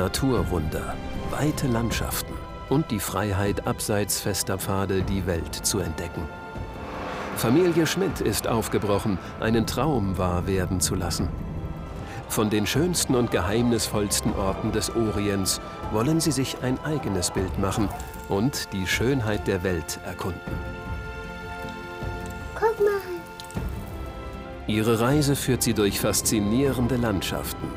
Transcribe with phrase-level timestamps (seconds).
[0.00, 0.94] Naturwunder,
[1.30, 2.32] weite Landschaften
[2.70, 6.22] und die Freiheit, abseits fester Pfade die Welt zu entdecken.
[7.36, 11.28] Familie Schmidt ist aufgebrochen, einen Traum wahr werden zu lassen.
[12.30, 15.60] Von den schönsten und geheimnisvollsten Orten des Orients
[15.92, 17.90] wollen sie sich ein eigenes Bild machen
[18.30, 20.40] und die Schönheit der Welt erkunden.
[22.54, 23.02] Guck mal.
[24.66, 27.68] Ihre Reise führt sie durch faszinierende Landschaften,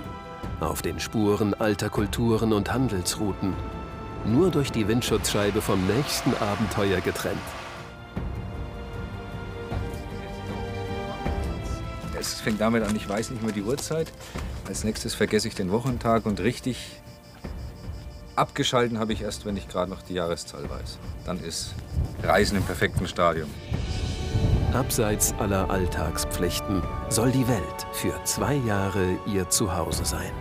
[0.68, 3.54] auf den Spuren alter Kulturen und Handelsrouten,
[4.26, 7.38] nur durch die Windschutzscheibe vom nächsten Abenteuer getrennt.
[12.20, 14.12] Es fängt damit an, ich weiß nicht mehr die Uhrzeit.
[14.68, 17.02] Als nächstes vergesse ich den Wochentag und richtig
[18.36, 20.98] abgeschalten habe ich erst, wenn ich gerade noch die Jahreszahl weiß.
[21.26, 21.76] Dann ist
[22.24, 23.50] Reisen im perfekten Stadium.
[24.74, 30.32] Abseits aller Alltagspflichten soll die Welt für zwei Jahre ihr Zuhause sein.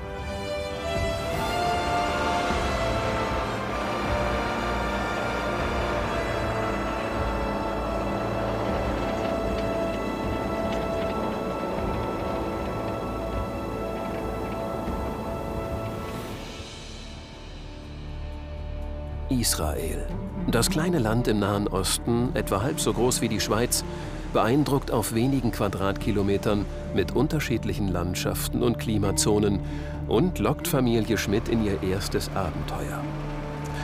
[19.43, 20.07] Israel.
[20.47, 23.85] Das kleine Land im Nahen Osten, etwa halb so groß wie die Schweiz,
[24.33, 29.59] beeindruckt auf wenigen Quadratkilometern mit unterschiedlichen Landschaften und Klimazonen
[30.07, 33.03] und lockt Familie Schmidt in ihr erstes Abenteuer.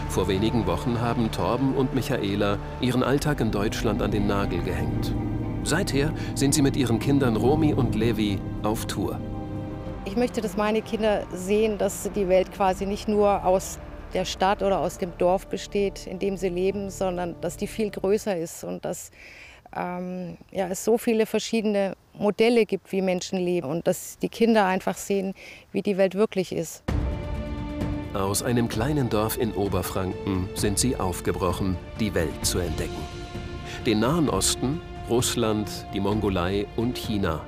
[0.09, 5.13] Vor wenigen Wochen haben Torben und Michaela ihren Alltag in Deutschland an den Nagel gehängt.
[5.65, 9.19] Seither sind sie mit ihren Kindern Romy und Levi auf Tour.
[10.05, 13.81] Ich möchte, dass meine Kinder sehen, dass die Welt quasi nicht nur aus
[14.15, 17.91] der Stadt oder aus dem Dorf besteht, in dem sie leben, sondern dass die viel
[17.91, 19.11] größer ist und dass
[19.77, 24.67] ähm, ja, es so viele verschiedene Modelle gibt, wie Menschen leben und dass die Kinder
[24.67, 25.35] einfach sehen,
[25.73, 26.83] wie die Welt wirklich ist.
[28.15, 32.97] Aus einem kleinen Dorf in Oberfranken sind sie aufgebrochen, die Welt zu entdecken.
[33.85, 34.81] Den Nahen Osten,
[35.11, 37.45] Russland, die Mongolei und China.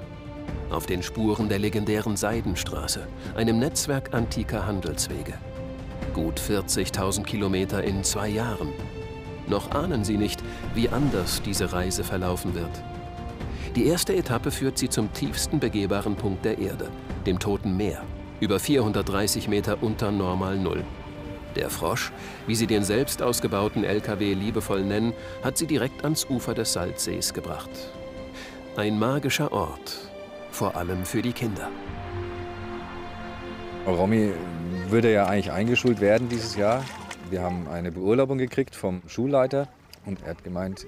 [0.70, 5.34] Auf den Spuren der legendären Seidenstraße, einem Netzwerk antiker Handelswege.
[6.14, 8.72] Gut 40.000 Kilometer in zwei Jahren.
[9.46, 10.42] Noch ahnen sie nicht,
[10.74, 12.82] wie anders diese Reise verlaufen wird.
[13.76, 16.88] Die erste Etappe führt sie zum tiefsten begehbaren Punkt der Erde,
[17.26, 18.02] dem Toten Meer,
[18.40, 20.82] über 430 Meter unter Normal Null.
[21.54, 22.10] Der Frosch,
[22.46, 25.12] wie sie den selbst ausgebauten LKW liebevoll nennen,
[25.44, 27.70] hat sie direkt ans Ufer des Salzsees gebracht.
[28.76, 29.98] Ein magischer Ort,
[30.50, 31.68] vor allem für die Kinder.
[33.86, 34.32] Romy
[34.88, 36.84] würde ja eigentlich eingeschult werden dieses Jahr.
[37.30, 39.68] Wir haben eine Beurlaubung gekriegt vom Schulleiter
[40.04, 40.86] und er hat gemeint,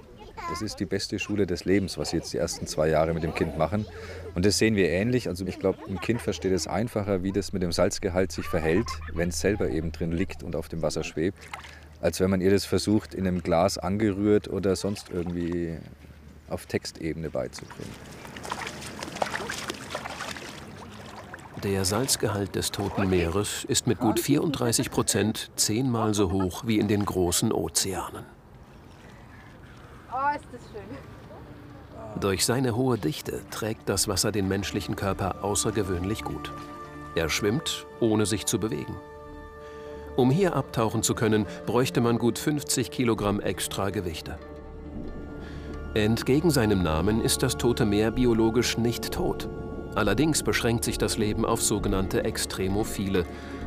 [0.51, 3.23] das ist die beste Schule des Lebens, was Sie jetzt die ersten zwei Jahre mit
[3.23, 3.87] dem Kind machen.
[4.35, 5.29] Und das sehen wir ähnlich.
[5.29, 8.89] Also ich glaube, ein Kind versteht es einfacher, wie das mit dem Salzgehalt sich verhält,
[9.15, 11.39] wenn es selber eben drin liegt und auf dem Wasser schwebt,
[12.01, 15.77] als wenn man ihr das versucht, in einem Glas angerührt oder sonst irgendwie
[16.49, 17.93] auf Textebene beizubringen.
[21.63, 26.89] Der Salzgehalt des Toten Meeres ist mit gut 34 Prozent zehnmal so hoch wie in
[26.89, 28.25] den großen Ozeanen.
[30.13, 32.21] Oh, ist das schön.
[32.21, 36.53] Durch seine hohe Dichte trägt das Wasser den menschlichen Körper außergewöhnlich gut.
[37.15, 38.97] Er schwimmt, ohne sich zu bewegen.
[40.17, 44.37] Um hier abtauchen zu können, bräuchte man gut 50 Kilogramm extra Gewichte.
[45.95, 49.49] Entgegen seinem Namen ist das Tote Meer biologisch nicht tot.
[49.95, 53.25] Allerdings beschränkt sich das Leben auf sogenannte Extremophile,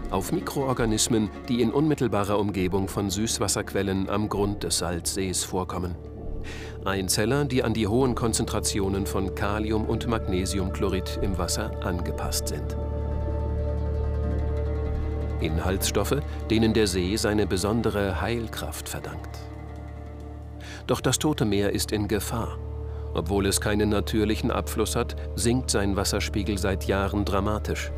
[0.10, 5.96] auf Mikroorganismen, die in unmittelbarer Umgebung von Süßwasserquellen am Grund des Salzsees vorkommen.
[6.84, 12.76] Einzeller, die an die hohen Konzentrationen von Kalium- und Magnesiumchlorid im Wasser angepasst sind.
[15.42, 16.18] Inhaltsstoffe,
[16.50, 19.40] denen der See seine besondere Heilkraft verdankt.
[20.88, 22.58] Doch das Tote Meer ist in Gefahr.
[23.16, 27.92] Obwohl es keinen natürlichen Abfluss hat, sinkt sein Wasserspiegel seit Jahren dramatisch.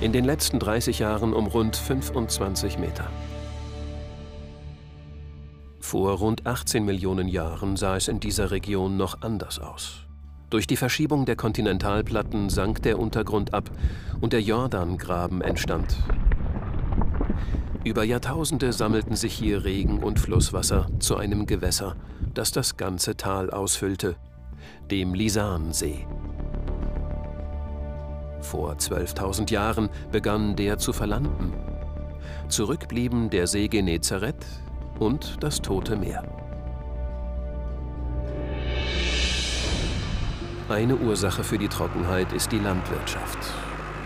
[0.00, 3.06] In den letzten 30 Jahren um rund 25 Meter.
[5.78, 10.06] Vor rund 18 Millionen Jahren sah es in dieser Region noch anders aus.
[10.50, 13.70] Durch die Verschiebung der Kontinentalplatten sank der Untergrund ab
[14.20, 15.96] und der Jordangraben entstand.
[17.84, 21.94] Über Jahrtausende sammelten sich hier Regen- und Flusswasser zu einem Gewässer,
[22.34, 24.16] das das ganze Tal ausfüllte
[24.90, 26.06] dem Lisansee.
[28.40, 31.52] Vor 12.000 Jahren begann der zu verlanden.
[32.48, 34.44] Zurück blieben der See Genezareth
[34.98, 36.24] und das Tote Meer.
[40.68, 43.38] Eine Ursache für die Trockenheit ist die Landwirtschaft.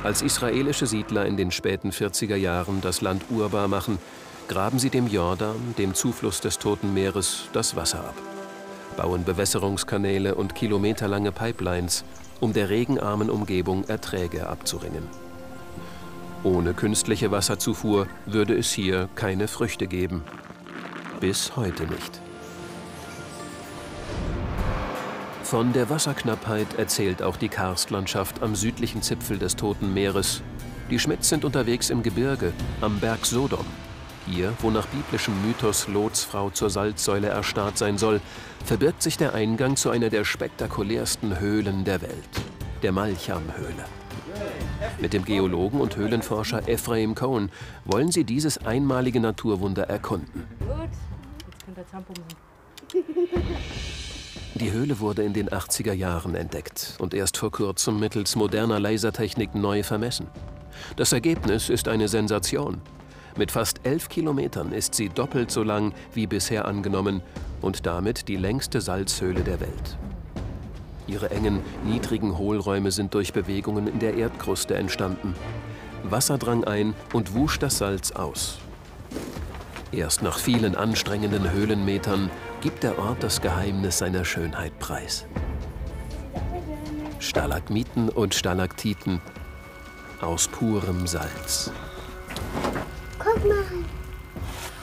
[0.02, 3.98] Als israelische Siedler in den späten 40er Jahren das Land urbar machen,
[4.48, 8.33] graben sie dem Jordan, dem Zufluss des Toten Meeres, das Wasser ab,
[8.96, 12.04] bauen Bewässerungskanäle und kilometerlange Pipelines,
[12.40, 15.08] um der regenarmen Umgebung Erträge abzuringen.
[16.42, 20.22] Ohne künstliche Wasserzufuhr würde es hier keine Früchte geben.
[21.20, 22.20] Bis heute nicht.
[25.42, 30.42] Von der Wasserknappheit erzählt auch die Karstlandschaft am südlichen Zipfel des Toten Meeres.
[30.90, 33.64] Die Schmidts sind unterwegs im Gebirge, am Berg Sodom.
[34.26, 38.20] Hier, wo nach biblischem Mythos Lots Frau zur Salzsäule erstarrt sein soll,
[38.64, 42.30] verbirgt sich der Eingang zu einer der spektakulärsten Höhlen der Welt,
[42.82, 43.84] der Malcham-Höhle.
[45.00, 47.50] Mit dem Geologen und Höhlenforscher Ephraim Cohen
[47.84, 50.46] wollen sie dieses einmalige Naturwunder erkunden.
[54.54, 59.54] Die Höhle wurde in den 80er Jahren entdeckt und erst vor kurzem mittels moderner Lasertechnik
[59.54, 60.28] neu vermessen.
[60.96, 62.80] Das Ergebnis ist eine Sensation.
[63.36, 67.20] Mit fast elf Kilometern ist sie doppelt so lang wie bisher angenommen
[67.60, 69.98] und damit die längste Salzhöhle der Welt.
[71.06, 75.34] Ihre engen, niedrigen Hohlräume sind durch Bewegungen in der Erdkruste entstanden.
[76.04, 78.58] Wasser drang ein und wusch das Salz aus.
[79.90, 85.26] Erst nach vielen anstrengenden Höhlenmetern gibt der Ort das Geheimnis seiner Schönheit preis.
[87.18, 89.20] Stalagmiten und Stalaktiten
[90.20, 91.70] aus purem Salz.
[93.34, 93.64] Guck mal.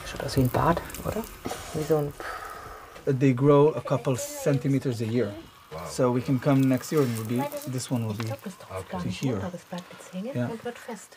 [0.06, 1.22] Schaut aus wie ein Bad, oder?
[1.74, 2.12] Wie so ein.
[3.18, 5.32] They grow a couple centimeters a year.
[5.72, 5.78] Wow.
[5.88, 9.40] So we can come next year and we'll be, this one will be to here.
[10.22, 10.48] Yeah.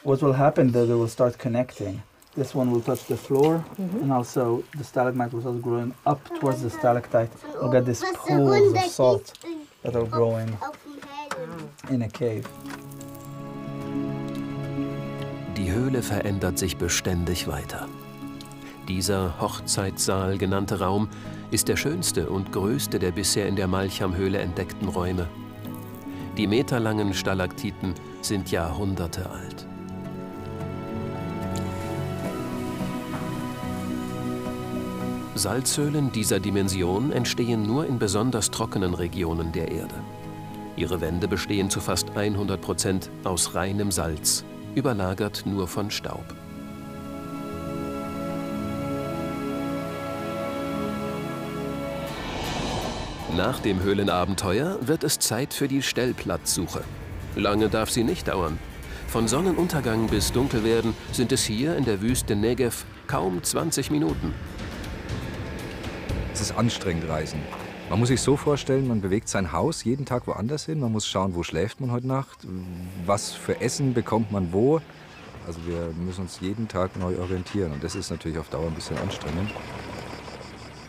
[0.04, 2.02] What will happen, that they will start connecting.
[2.36, 4.02] This one will touch the floor, mm -hmm.
[4.02, 7.32] and also the stalagmite will start growing up towards the stalactite.
[7.62, 9.32] We'll get these pools of salt
[9.84, 10.58] that are growing
[11.90, 12.44] in a cave.
[15.75, 17.88] Höhle verändert sich beständig weiter.
[18.88, 21.10] Dieser Hochzeitssaal genannte Raum
[21.51, 25.27] ist der schönste und größte der bisher in der Malcham-Höhle entdeckten Räume.
[26.38, 29.68] Die meterlangen Stalaktiten sind Jahrhunderte alt.
[35.36, 39.95] Salzhöhlen dieser Dimension entstehen nur in besonders trockenen Regionen der Erde.
[40.77, 44.45] Ihre Wände bestehen zu fast 100 Prozent aus reinem Salz,
[44.75, 46.25] überlagert nur von Staub.
[53.36, 56.83] Nach dem Höhlenabenteuer wird es Zeit für die Stellplatzsuche.
[57.36, 58.60] Lange darf sie nicht dauern.
[59.07, 64.33] Von Sonnenuntergang bis Dunkelwerden sind es hier in der Wüste Negev kaum 20 Minuten.
[66.33, 67.39] Es ist anstrengend reisen.
[67.90, 70.80] Man muss sich so vorstellen, man bewegt sein Haus jeden Tag woanders hin.
[70.80, 72.40] Man muss schauen, wo schläft man heute Nacht,
[73.06, 74.82] was für Essen bekommt man wo.
[75.46, 78.74] Also wir müssen uns jeden Tag neu orientieren und das ist natürlich auf Dauer ein
[78.74, 79.52] bisschen anstrengend.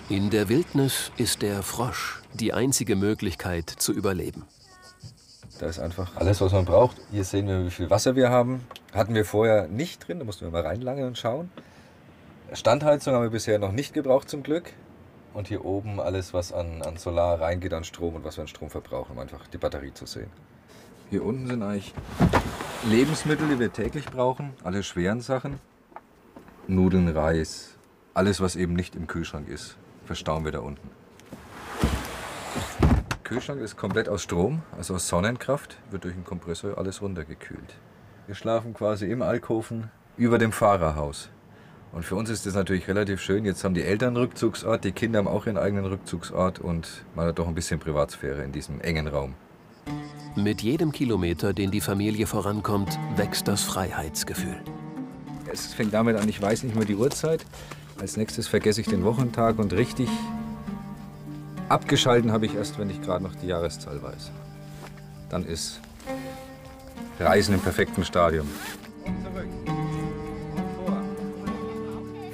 [0.08, 4.44] In der Wildnis ist der Frosch die einzige Möglichkeit zu überleben.
[5.58, 6.96] Da ist einfach alles, was man braucht.
[7.10, 8.60] Hier sehen wir, wie viel Wasser wir haben.
[8.94, 11.50] Hatten wir vorher nicht drin, da mussten wir mal reinlangen und schauen.
[12.52, 14.72] Standheizung haben wir bisher noch nicht gebraucht zum Glück.
[15.36, 18.48] Und hier oben alles, was an, an Solar reingeht, an Strom und was wir an
[18.48, 20.30] Strom verbrauchen, um einfach die Batterie zu sehen.
[21.10, 21.92] Hier unten sind eigentlich
[22.88, 25.60] Lebensmittel, die wir täglich brauchen, alle schweren Sachen.
[26.68, 27.76] Nudeln, Reis,
[28.14, 29.76] alles, was eben nicht im Kühlschrank ist,
[30.06, 30.88] verstauen wir da unten.
[33.10, 37.74] Der Kühlschrank ist komplett aus Strom, also aus Sonnenkraft, wird durch einen Kompressor alles runtergekühlt.
[38.26, 41.28] Wir schlafen quasi im Alkoven über dem Fahrerhaus.
[41.96, 43.46] Und für uns ist das natürlich relativ schön.
[43.46, 47.26] Jetzt haben die Eltern einen Rückzugsort, die Kinder haben auch ihren eigenen Rückzugsort und man
[47.26, 49.32] hat doch ein bisschen Privatsphäre in diesem engen Raum.
[50.34, 54.60] Mit jedem Kilometer, den die Familie vorankommt, wächst das Freiheitsgefühl.
[55.50, 57.46] Es fängt damit an, ich weiß nicht mehr die Uhrzeit.
[57.98, 60.10] Als nächstes vergesse ich den Wochentag und richtig
[61.70, 64.32] abgeschalten habe ich erst, wenn ich gerade noch die Jahreszahl weiß.
[65.30, 65.80] Dann ist
[67.18, 68.46] Reisen im perfekten Stadium.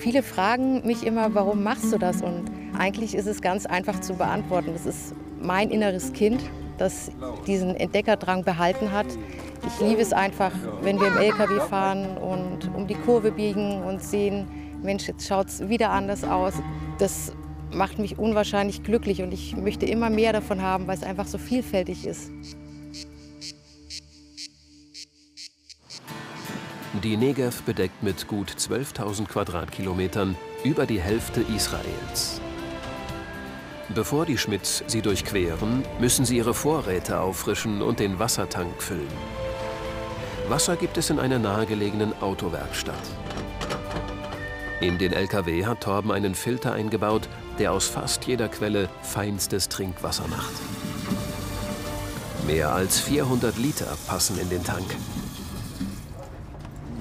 [0.02, 2.22] Viele fragen mich immer, warum machst du das?
[2.22, 4.72] Und eigentlich ist es ganz einfach zu beantworten.
[4.72, 6.42] Das ist mein inneres Kind,
[6.76, 7.12] das
[7.46, 9.06] diesen Entdeckerdrang behalten hat.
[9.64, 10.50] Ich liebe es einfach,
[10.82, 14.48] wenn wir im LKW fahren und um die Kurve biegen und sehen,
[14.82, 16.54] Mensch, jetzt schaut es wieder anders aus.
[16.98, 17.32] Das
[17.72, 21.38] macht mich unwahrscheinlich glücklich und ich möchte immer mehr davon haben, weil es einfach so
[21.38, 22.32] vielfältig ist.
[27.00, 32.38] Die Negev bedeckt mit gut 12.000 Quadratkilometern über die Hälfte Israels.
[33.94, 39.08] Bevor die Schmidts sie durchqueren, müssen sie ihre Vorräte auffrischen und den Wassertank füllen.
[40.48, 42.94] Wasser gibt es in einer nahegelegenen Autowerkstatt.
[44.82, 47.26] In den LKW hat Torben einen Filter eingebaut,
[47.58, 50.52] der aus fast jeder Quelle feinstes Trinkwasser macht.
[52.46, 54.94] Mehr als 400 Liter passen in den Tank.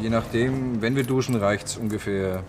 [0.02, 2.44] Je nachdem, wenn wir duschen, reicht es ungefähr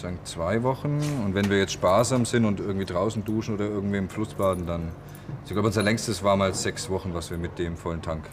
[0.00, 1.00] sagen, zwei Wochen.
[1.24, 4.66] Und wenn wir jetzt sparsam sind und irgendwie draußen duschen oder irgendwie im Fluss baden,
[4.66, 4.90] dann.
[5.44, 8.24] Ich glaube, unser längstes war mal sechs Wochen, was wir mit dem vollen Tank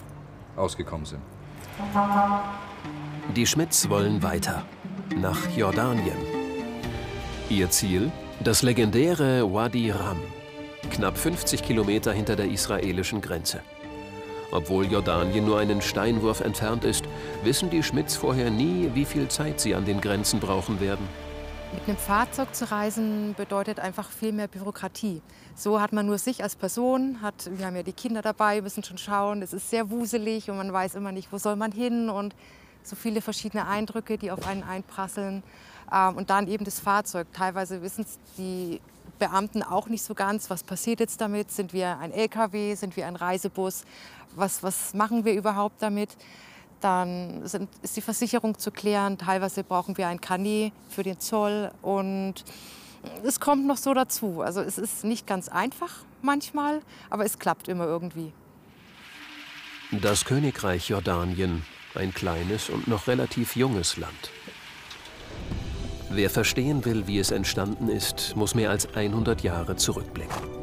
[0.56, 1.22] ausgekommen sind.
[3.36, 4.66] Die Schmidts wollen weiter.
[5.16, 6.18] Nach Jordanien.
[7.50, 8.12] Ihr Ziel?
[8.44, 10.18] Das legendäre Wadi Ram.
[10.90, 13.62] Knapp 50 Kilometer hinter der israelischen Grenze.
[14.52, 17.04] Obwohl Jordanien nur einen Steinwurf entfernt ist,
[17.44, 21.08] wissen die Schmidts vorher nie, wie viel Zeit sie an den Grenzen brauchen werden.
[21.74, 25.22] Mit einem Fahrzeug zu reisen bedeutet einfach viel mehr Bürokratie.
[25.54, 28.84] So hat man nur sich als Person, hat, wir haben ja die Kinder dabei, müssen
[28.84, 32.10] schon schauen, es ist sehr wuselig und man weiß immer nicht, wo soll man hin
[32.10, 32.34] und
[32.84, 35.44] so viele verschiedene Eindrücke, die auf einen einprasseln.
[35.92, 37.28] Ähm, und dann eben das Fahrzeug.
[37.34, 38.06] Teilweise wissen
[38.38, 38.80] die
[39.20, 41.52] Beamten auch nicht so ganz, was passiert jetzt damit.
[41.52, 43.84] Sind wir ein LKW, sind wir ein Reisebus?
[44.36, 46.10] Was, was machen wir überhaupt damit?
[46.82, 49.18] Dann sind, ist die Versicherung zu klären.
[49.18, 51.72] Teilweise brauchen wir ein Carnet für den Zoll.
[51.82, 52.44] Und
[53.24, 54.42] es kommt noch so dazu.
[54.42, 58.32] Also es ist nicht ganz einfach manchmal, aber es klappt immer irgendwie.
[59.92, 64.32] Das Königreich Jordanien, ein kleines und noch relativ junges Land.
[66.10, 70.58] Wer verstehen will, wie es entstanden ist, muss mehr als 100 Jahre zurückblicken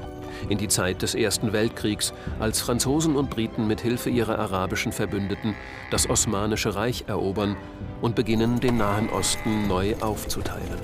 [0.49, 5.55] in die Zeit des Ersten Weltkriegs, als Franzosen und Briten mit Hilfe ihrer arabischen Verbündeten
[5.91, 7.57] das Osmanische Reich erobern
[8.01, 10.79] und beginnen, den Nahen Osten neu aufzuteilen.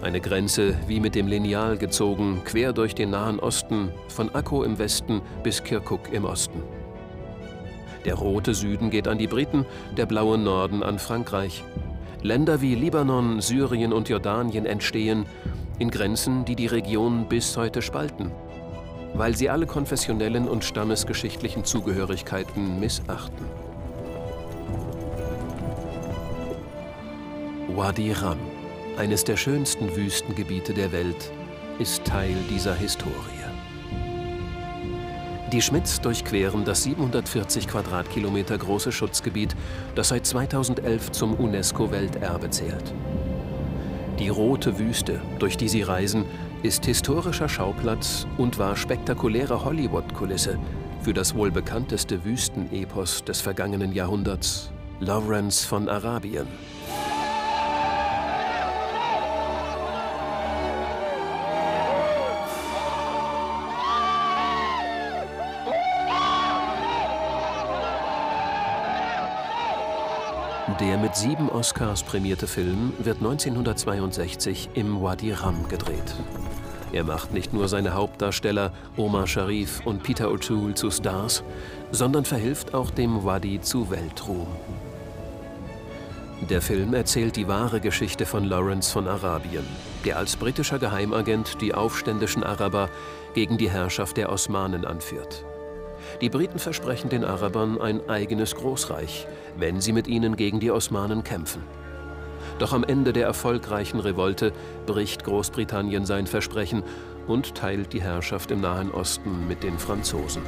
[0.00, 4.78] Eine Grenze wie mit dem Lineal gezogen, quer durch den Nahen Osten, von Akko im
[4.78, 6.62] Westen bis Kirkuk im Osten.
[8.04, 9.66] Der rote Süden geht an die Briten,
[9.96, 11.64] der blaue Norden an Frankreich.
[12.22, 15.26] Länder wie Libanon, Syrien und Jordanien entstehen
[15.78, 18.32] in Grenzen, die die Region bis heute spalten,
[19.14, 23.46] weil sie alle konfessionellen und stammesgeschichtlichen Zugehörigkeiten missachten.
[27.68, 28.38] Wadi Ram,
[28.96, 31.30] eines der schönsten Wüstengebiete der Welt,
[31.78, 33.37] ist Teil dieser Historie.
[35.52, 39.56] Die Schmidts durchqueren das 740 Quadratkilometer große Schutzgebiet,
[39.94, 42.92] das seit 2011 zum UNESCO-Welterbe zählt.
[44.18, 46.26] Die rote Wüste, durch die sie reisen,
[46.62, 50.58] ist historischer Schauplatz und war spektakuläre Hollywood-Kulisse
[51.00, 56.46] für das wohl bekannteste Wüstenepos des vergangenen Jahrhunderts, Lawrence von Arabien.
[70.80, 76.14] Der mit sieben Oscars prämierte Film wird 1962 im Wadi Ram gedreht.
[76.92, 81.42] Er macht nicht nur seine Hauptdarsteller Omar Sharif und Peter O'Toole zu Stars,
[81.90, 84.46] sondern verhilft auch dem Wadi zu Weltruhm.
[86.48, 89.66] Der Film erzählt die wahre Geschichte von Lawrence von Arabien,
[90.04, 92.88] der als britischer Geheimagent die aufständischen Araber
[93.34, 95.44] gegen die Herrschaft der Osmanen anführt.
[96.20, 101.24] Die Briten versprechen den Arabern ein eigenes Großreich, wenn sie mit ihnen gegen die Osmanen
[101.24, 101.62] kämpfen.
[102.58, 104.52] Doch am Ende der erfolgreichen Revolte
[104.86, 106.82] bricht Großbritannien sein Versprechen
[107.26, 110.42] und teilt die Herrschaft im Nahen Osten mit den Franzosen.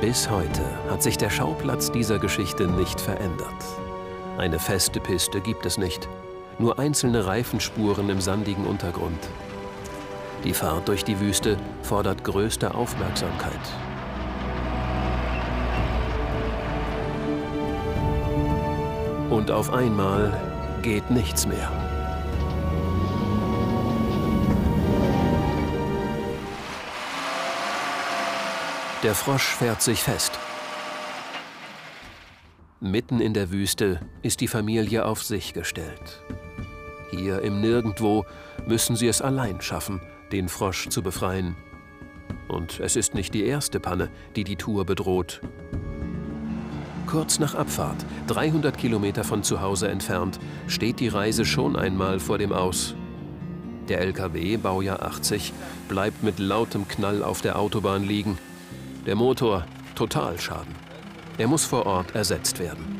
[0.00, 3.64] Bis heute hat sich der Schauplatz dieser Geschichte nicht verändert.
[4.36, 6.08] Eine feste Piste gibt es nicht,
[6.58, 9.18] nur einzelne Reifenspuren im sandigen Untergrund.
[10.44, 13.52] Die Fahrt durch die Wüste fordert größte Aufmerksamkeit.
[19.30, 20.40] Und auf einmal
[20.82, 21.70] geht nichts mehr.
[29.02, 30.38] Der Frosch fährt sich fest.
[32.80, 36.22] Mitten in der Wüste ist die Familie auf sich gestellt.
[37.10, 38.24] Hier im Nirgendwo
[38.66, 40.00] müssen sie es allein schaffen,
[40.32, 41.56] den Frosch zu befreien.
[42.48, 45.40] Und es ist nicht die erste Panne, die die Tour bedroht.
[47.06, 52.36] Kurz nach Abfahrt, 300 Kilometer von zu Hause entfernt, steht die Reise schon einmal vor
[52.36, 52.94] dem Aus.
[53.88, 55.54] Der LKW, Baujahr 80,
[55.88, 58.36] bleibt mit lautem Knall auf der Autobahn liegen.
[59.06, 60.74] Der Motor, Totalschaden.
[61.38, 62.98] Er muss vor Ort ersetzt werden.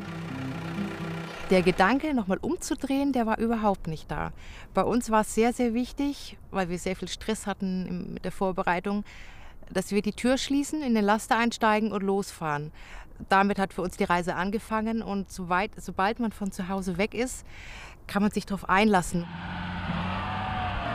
[1.51, 4.33] Der Gedanke, nochmal umzudrehen, der war überhaupt nicht da.
[4.75, 8.33] Bei uns war es sehr, sehr wichtig, weil wir sehr viel Stress hatten mit der
[8.33, 9.05] Vorbereitung,
[9.71, 12.73] dass wir die Tür schließen, in den Laster einsteigen und losfahren.
[13.29, 17.15] Damit hat für uns die Reise angefangen und soweit, sobald man von zu Hause weg
[17.15, 17.45] ist,
[18.07, 19.27] kann man sich darauf einlassen.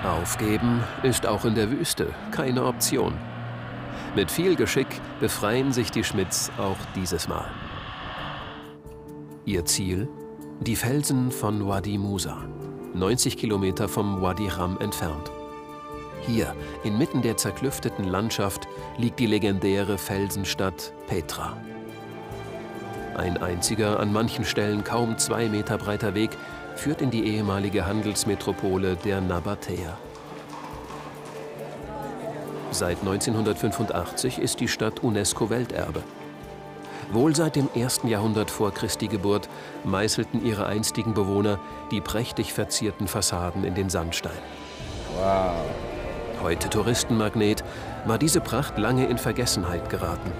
[0.04, 3.18] Aufgeben ist auch in der Wüste keine Option.
[4.16, 4.88] Mit viel Geschick
[5.20, 7.50] befreien sich die Schmidts auch dieses Mal.
[9.46, 10.08] Ihr Ziel?
[10.62, 12.38] Die Felsen von Wadi Musa,
[12.94, 15.30] 90 Kilometer vom Wadi Ram entfernt.
[16.26, 16.56] Hier,
[16.86, 18.68] inmitten der zerklüfteten Landschaft,
[18.98, 21.58] liegt die legendäre Felsenstadt Petra.
[23.18, 26.32] Ein einziger, an manchen Stellen kaum zwei Meter breiter Weg
[26.76, 29.98] führt in die ehemalige Handelsmetropole der Nabatäer.
[32.72, 36.04] Seit 1985 ist die Stadt UNESCO-Welterbe.
[37.14, 39.48] Wohl seit dem ersten Jahrhundert vor Christi Geburt
[39.84, 41.60] meißelten ihre einstigen Bewohner
[41.92, 44.32] die prächtig verzierten Fassaden in den Sandstein.
[45.16, 45.54] Wow.
[46.42, 47.64] Heute Touristenmagnet,
[48.06, 50.32] war diese Pracht lange in Vergessenheit geraten.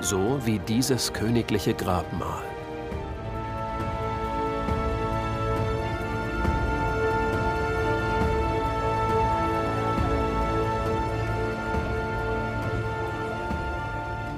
[0.00, 2.42] So wie dieses königliche Grabmal.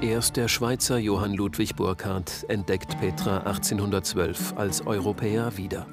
[0.09, 5.87] Erst der Schweizer Johann Ludwig Burckhardt entdeckt Petra 1812 als Europäer wieder.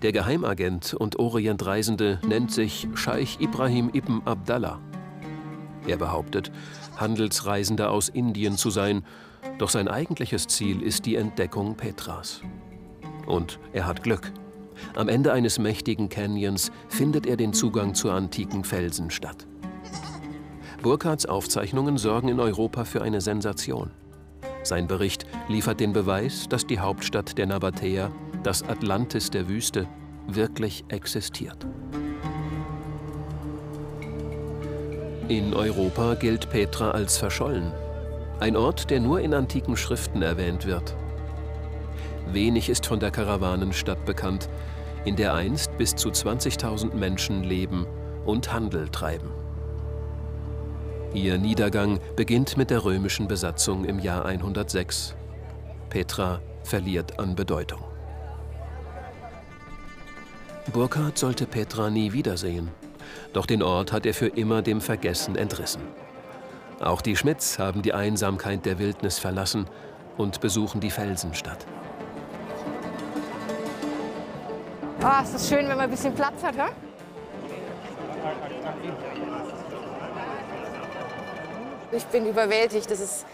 [0.00, 4.78] Der Geheimagent und Orientreisende nennt sich Scheich Ibrahim ibn Abdallah.
[5.88, 6.52] Er behauptet,
[6.96, 9.02] Handelsreisender aus Indien zu sein,
[9.58, 12.42] doch sein eigentliches Ziel ist die Entdeckung Petras.
[13.26, 14.32] Und er hat Glück.
[14.94, 19.48] Am Ende eines mächtigen Canyons findet er den Zugang zur antiken Felsenstadt.
[20.82, 23.90] Burkhardts Aufzeichnungen sorgen in Europa für eine Sensation.
[24.64, 28.10] Sein Bericht liefert den Beweis, dass die Hauptstadt der Nabatäer,
[28.42, 29.86] das Atlantis der Wüste,
[30.26, 31.66] wirklich existiert.
[35.28, 37.72] In Europa gilt Petra als verschollen.
[38.40, 40.96] Ein Ort, der nur in antiken Schriften erwähnt wird.
[42.32, 44.48] Wenig ist von der Karawanenstadt bekannt,
[45.04, 47.86] in der einst bis zu 20.000 Menschen leben
[48.24, 49.41] und Handel treiben.
[51.14, 55.14] Ihr Niedergang beginnt mit der römischen Besatzung im Jahr 106.
[55.90, 57.80] Petra verliert an Bedeutung.
[60.72, 62.70] Burkhard sollte Petra nie wiedersehen,
[63.34, 65.82] doch den Ort hat er für immer dem Vergessen entrissen.
[66.80, 69.66] Auch die Schmidts haben die Einsamkeit der Wildnis verlassen
[70.16, 71.66] und besuchen die Felsenstadt.
[75.02, 76.70] Oh, ist das schön, wenn man ein bisschen Platz hat, ha?
[81.92, 82.90] Ich bin überwältigt.
[82.90, 83.26] Das ist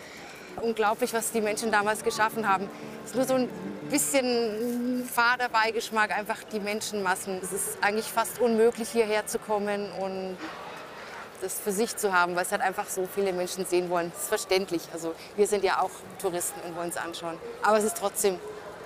[0.60, 2.68] unglaublich, was die Menschen damals geschaffen haben.
[3.04, 3.48] Es ist nur so ein
[3.90, 7.38] bisschen fader Beigeschmack, einfach die Menschenmassen.
[7.42, 10.36] Es ist eigentlich fast unmöglich, hierher zu kommen und
[11.40, 14.10] das für sich zu haben, weil es halt einfach so viele Menschen sehen wollen.
[14.12, 14.82] Das ist verständlich.
[14.92, 15.90] Also wir sind ja auch
[16.20, 17.36] Touristen und wollen es anschauen.
[17.62, 18.40] Aber es ist trotzdem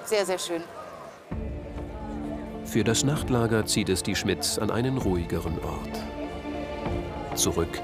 [0.05, 0.63] sehr, sehr schön.
[2.67, 7.39] Für das Nachtlager zieht es die Schmidts an einen ruhigeren Ort.
[7.39, 7.81] Zurück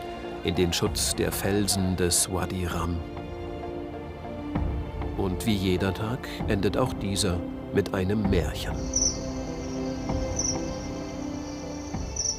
[0.48, 2.96] in den Schutz der Felsen des Wadi Ram.
[5.18, 7.38] Und wie jeder Tag endet auch dieser
[7.74, 8.74] mit einem Märchen.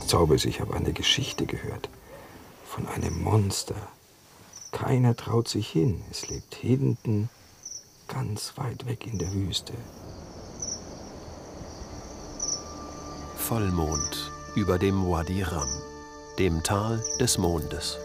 [0.07, 1.87] Zauber, ich habe eine Geschichte gehört
[2.65, 3.75] von einem Monster.
[4.71, 6.01] Keiner traut sich hin.
[6.09, 7.29] Es lebt hinten,
[8.07, 9.73] ganz weit weg in der Wüste.
[13.37, 15.88] Vollmond über dem Wadi Ram
[16.39, 17.99] dem Tal des Mondes.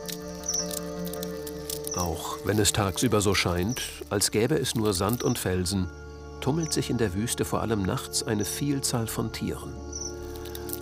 [1.97, 5.88] Auch wenn es tagsüber so scheint, als gäbe es nur Sand und Felsen,
[6.40, 9.73] tummelt sich in der Wüste vor allem nachts eine Vielzahl von Tieren.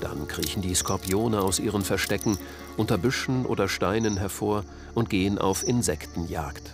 [0.01, 2.39] Dann kriechen die Skorpione aus ihren Verstecken
[2.79, 6.73] unter Büschen oder Steinen hervor und gehen auf Insektenjagd.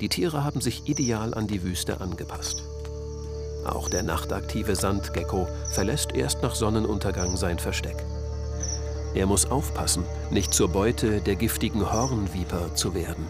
[0.00, 2.62] Die Tiere haben sich ideal an die Wüste angepasst.
[3.66, 8.04] Auch der nachtaktive Sandgecko verlässt erst nach Sonnenuntergang sein Versteck.
[9.14, 13.26] Er muss aufpassen, nicht zur Beute der giftigen Hornviper zu werden.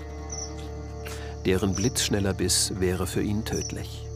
[1.44, 4.06] Deren blitzschneller Biss wäre für ihn tödlich.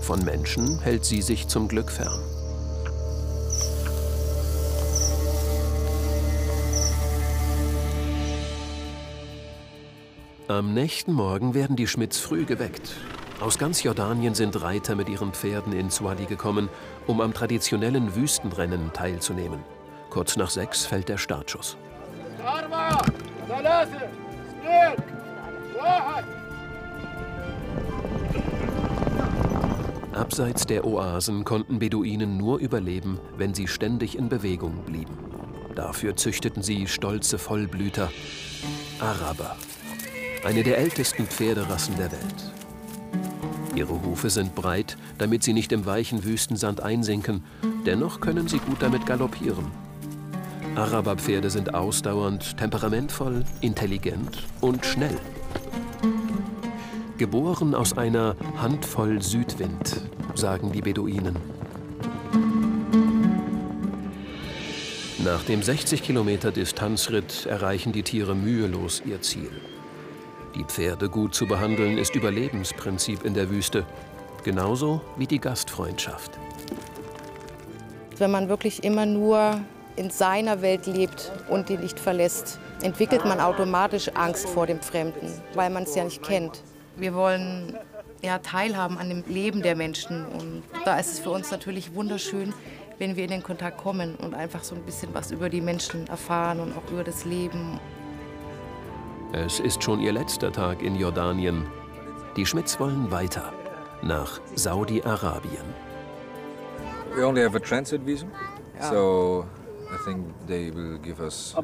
[0.00, 2.18] Von Menschen hält sie sich zum Glück fern.
[10.48, 12.94] Am nächsten Morgen werden die Schmidts früh geweckt.
[13.40, 16.68] Aus ganz Jordanien sind Reiter mit ihren Pferden ins Wadi gekommen,
[17.06, 19.60] um am traditionellen Wüstenrennen teilzunehmen.
[20.10, 21.76] Kurz nach sechs fällt der Startschuss.
[30.12, 35.16] Abseits der Oasen konnten Beduinen nur überleben, wenn sie ständig in Bewegung blieben.
[35.76, 38.10] Dafür züchteten sie stolze Vollblüter,
[38.98, 39.54] Araber,
[40.44, 42.57] eine der ältesten Pferderassen der Welt.
[43.78, 47.44] Ihre Hufe sind breit, damit sie nicht im weichen Wüstensand einsinken,
[47.86, 49.66] dennoch können sie gut damit galoppieren.
[50.74, 55.16] Araberpferde sind ausdauernd, temperamentvoll, intelligent und schnell.
[57.18, 60.00] Geboren aus einer Handvoll Südwind,
[60.34, 61.36] sagen die Beduinen.
[65.24, 69.52] Nach dem 60 Kilometer Distanzritt erreichen die Tiere mühelos ihr Ziel.
[70.58, 73.86] Die Pferde gut zu behandeln ist Überlebensprinzip in der Wüste,
[74.42, 76.32] genauso wie die Gastfreundschaft.
[78.16, 79.60] Wenn man wirklich immer nur
[79.94, 85.32] in seiner Welt lebt und die nicht verlässt, entwickelt man automatisch Angst vor dem Fremden,
[85.54, 86.64] weil man es ja nicht kennt.
[86.96, 87.78] Wir wollen
[88.20, 92.52] ja, teilhaben an dem Leben der Menschen und da ist es für uns natürlich wunderschön,
[92.98, 96.08] wenn wir in den Kontakt kommen und einfach so ein bisschen was über die Menschen
[96.08, 97.78] erfahren und auch über das Leben.
[99.32, 101.66] Es ist schon ihr letzter Tag in Jordanien.
[102.36, 103.52] Die Schmidts wollen weiter
[104.02, 105.64] nach Saudi-Arabien.
[107.14, 108.26] We only have a transit visa,
[108.80, 109.44] so
[109.92, 111.54] I think they will give us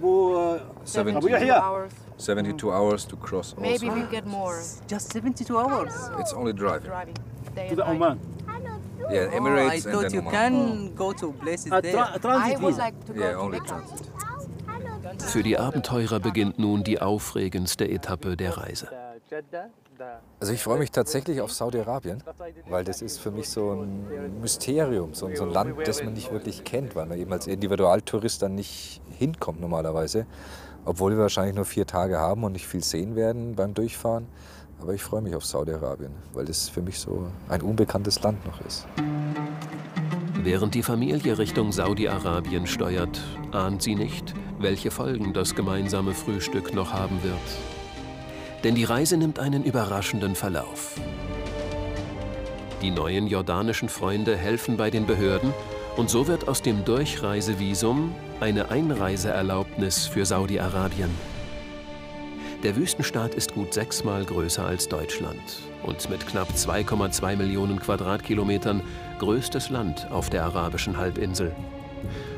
[0.85, 3.55] 72 hours, 72 hours to cross.
[3.57, 3.61] Also.
[3.61, 4.59] Maybe we get more.
[4.89, 5.93] Just 72 hours.
[6.19, 6.89] It's only driving.
[6.91, 7.15] Driving.
[7.69, 7.89] To the.
[7.89, 8.19] Oman.
[9.11, 10.33] Yeah, Oh, I Emirates thought you Oman.
[10.33, 11.93] can go to places there.
[11.93, 14.09] tra- I transit would like to go Yeah, to only transit.
[15.27, 18.89] Für die Abenteurer beginnt nun die aufregendste Etappe der Reise.
[20.41, 22.23] Also ich freue mich tatsächlich auf Saudi-Arabien,
[22.69, 26.33] weil das ist für mich so ein Mysterium, so, so ein Land, das man nicht
[26.33, 30.27] wirklich kennt, weil man eben als Individualtourist dann nicht hinkommt normalerweise,
[30.85, 34.27] obwohl wir wahrscheinlich nur vier Tage haben und nicht viel sehen werden beim Durchfahren.
[34.81, 38.61] Aber ich freue mich auf Saudi-Arabien, weil das für mich so ein unbekanntes Land noch
[38.67, 38.87] ist.
[40.43, 43.19] Während die Familie Richtung Saudi-Arabien steuert,
[43.53, 47.39] ahnt sie nicht, welche Folgen das gemeinsame Frühstück noch haben wird.
[48.63, 50.99] Denn die Reise nimmt einen überraschenden Verlauf.
[52.83, 55.53] Die neuen jordanischen Freunde helfen bei den Behörden
[55.97, 61.11] und so wird aus dem Durchreisevisum eine Einreiseerlaubnis für Saudi-Arabien.
[62.63, 65.39] Der Wüstenstaat ist gut sechsmal größer als Deutschland
[65.83, 68.83] und mit knapp 2,2 Millionen Quadratkilometern
[69.19, 71.55] größtes Land auf der arabischen Halbinsel.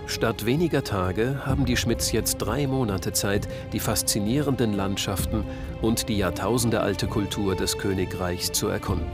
[0.07, 5.44] Statt weniger Tage haben die Schmidts jetzt drei Monate Zeit, die faszinierenden Landschaften
[5.83, 9.07] und die jahrtausendealte Kultur des Königreichs zu erkunden.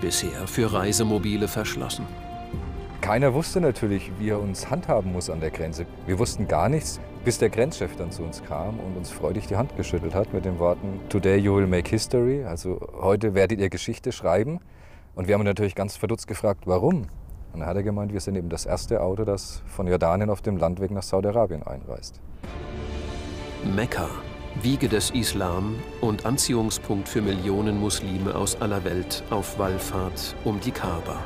[0.00, 2.06] Bisher für Reisemobile verschlossen.
[3.00, 5.86] Keiner wusste natürlich, wie er uns handhaben muss an der Grenze.
[6.06, 9.56] Wir wussten gar nichts, bis der Grenzchef dann zu uns kam und uns freudig die
[9.56, 13.70] Hand geschüttelt hat mit den Worten Today you will make history, also heute werdet ihr
[13.70, 14.60] Geschichte schreiben.
[15.14, 17.08] Und wir haben natürlich ganz verdutzt gefragt, warum?
[17.52, 20.40] Und dann hat er gemeint, wir sind eben das erste Auto, das von Jordanien auf
[20.40, 22.20] dem Landweg nach Saudi-Arabien einreist.
[23.76, 24.08] Mekka,
[24.60, 30.70] Wiege des Islam und Anziehungspunkt für Millionen Muslime aus aller Welt auf Wallfahrt um die
[30.70, 31.18] Kaaba,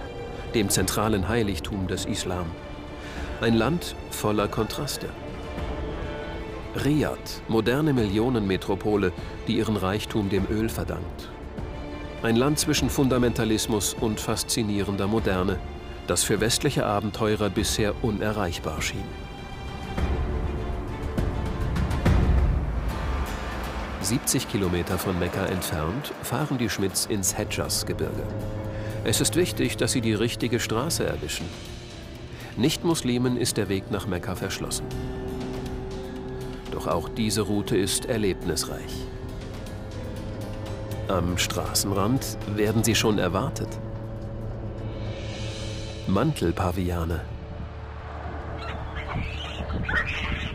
[0.54, 2.46] dem zentralen Heiligtum des Islam.
[3.40, 5.08] Ein Land voller Kontraste.
[6.84, 9.12] Riyadh, moderne Millionenmetropole,
[9.46, 11.30] die ihren Reichtum dem Öl verdankt.
[12.22, 15.58] Ein Land zwischen Fundamentalismus und faszinierender Moderne,
[16.06, 19.04] das für westliche Abenteurer bisher unerreichbar schien.
[24.06, 28.22] 70 Kilometer von Mekka entfernt fahren die Schmidts ins Hedjas-Gebirge.
[29.02, 31.46] Es ist wichtig, dass sie die richtige Straße erwischen.
[32.56, 34.86] Nicht-Muslimen ist der Weg nach Mekka verschlossen.
[36.70, 38.94] Doch auch diese Route ist erlebnisreich.
[41.08, 43.68] Am Straßenrand werden sie schon erwartet.
[46.08, 47.20] Mantelpaviane.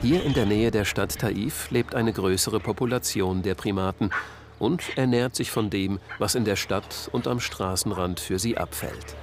[0.01, 4.11] Hier in der Nähe der Stadt Taif lebt eine größere Population der Primaten
[4.59, 9.15] und ernährt sich von dem, was in der Stadt und am Straßenrand für sie abfällt.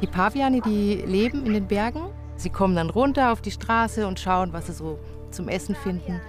[0.00, 2.06] Die Paviane, die leben in den Bergen.
[2.36, 4.98] Sie kommen dann runter auf die Straße und schauen, was sie so
[5.30, 6.20] zum Essen finden.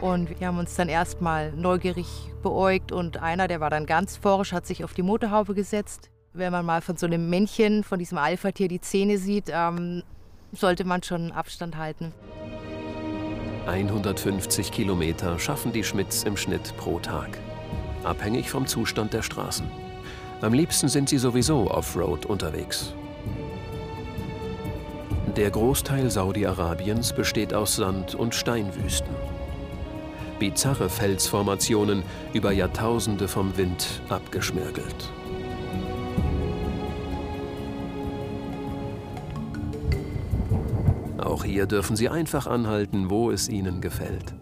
[0.00, 2.06] Und wir haben uns dann erstmal neugierig
[2.42, 6.10] beäugt und einer, der war dann ganz forsch, hat sich auf die Motorhaube gesetzt.
[6.32, 10.02] Wenn man mal von so einem Männchen, von diesem Alpha-Tier die Zähne sieht, ähm,
[10.52, 12.12] sollte man schon Abstand halten.
[13.66, 17.38] 150 Kilometer schaffen die Schmidts im Schnitt pro Tag.
[18.02, 19.70] Abhängig vom Zustand der Straßen.
[20.40, 22.94] Am liebsten sind sie sowieso Offroad unterwegs.
[25.36, 29.14] Der Großteil Saudi-Arabiens besteht aus Sand- und Steinwüsten.
[30.40, 35.12] Bizarre Felsformationen über Jahrtausende vom Wind abgeschmirgelt.
[41.18, 44.34] Auch hier dürfen Sie einfach anhalten, wo es Ihnen gefällt.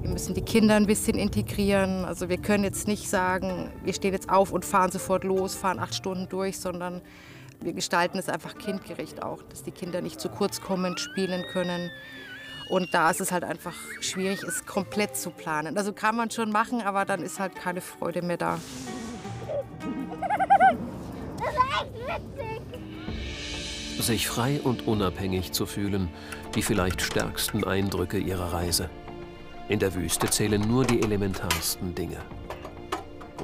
[0.00, 2.06] Wir müssen die Kinder ein bisschen integrieren.
[2.06, 5.78] Also wir können jetzt nicht sagen, wir stehen jetzt auf und fahren sofort los, fahren
[5.78, 7.02] acht Stunden durch, sondern
[7.60, 11.90] wir gestalten es einfach kindgerecht auch, dass die Kinder nicht zu kurz kommen, spielen können.
[12.68, 15.78] Und da ist es halt einfach schwierig, es komplett zu planen.
[15.78, 18.58] Also kann man schon machen, aber dann ist halt keine Freude mehr da.
[21.38, 21.94] Das ist echt
[22.38, 24.04] witzig.
[24.04, 26.08] Sich frei und unabhängig zu fühlen,
[26.54, 28.90] die vielleicht stärksten Eindrücke ihrer Reise.
[29.68, 32.18] In der Wüste zählen nur die elementarsten Dinge.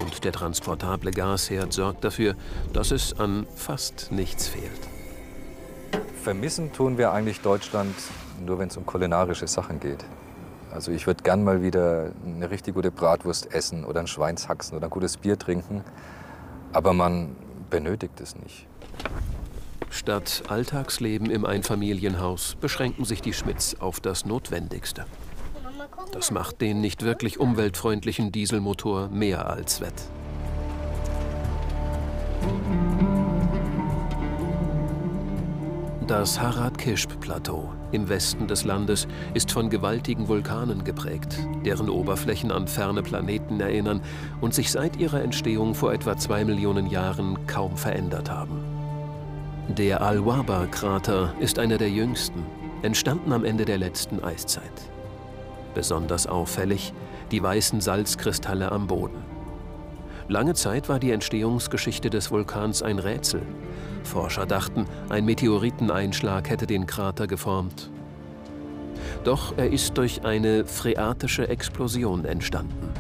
[0.01, 2.35] Und der transportable Gasherd sorgt dafür,
[2.73, 4.71] dass es an fast nichts fehlt.
[6.23, 7.95] Vermissen tun wir eigentlich Deutschland
[8.45, 10.05] nur, wenn es um kulinarische Sachen geht.
[10.73, 14.87] Also ich würde gern mal wieder eine richtig gute Bratwurst essen oder ein Schweinshaxen oder
[14.87, 15.85] ein gutes Bier trinken.
[16.73, 17.37] Aber man
[17.69, 18.67] benötigt es nicht.
[19.91, 25.05] Statt Alltagsleben im Einfamilienhaus beschränken sich die Schmidts auf das Notwendigste.
[26.13, 29.93] Das macht den nicht wirklich umweltfreundlichen Dieselmotor mehr als wett.
[36.07, 43.03] Das Harad-Kishp-Plateau im Westen des Landes ist von gewaltigen Vulkanen geprägt, deren Oberflächen an ferne
[43.03, 44.01] Planeten erinnern
[44.41, 48.65] und sich seit ihrer Entstehung vor etwa zwei Millionen Jahren kaum verändert haben.
[49.69, 52.45] Der Al-Waba-Krater ist einer der jüngsten,
[52.83, 54.91] entstanden am Ende der letzten Eiszeit.
[55.75, 56.93] Besonders auffällig
[57.31, 59.23] die weißen Salzkristalle am Boden.
[60.29, 63.43] Lange Zeit war die Entstehungsgeschichte des Vulkans ein Rätsel.
[64.07, 67.91] Forscher dachten, ein Meteoriteneinschlag hätte den Krater geformt.
[69.25, 72.93] Doch er ist durch eine phreatische Explosion entstanden.